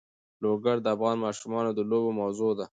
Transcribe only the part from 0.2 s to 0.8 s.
لوگر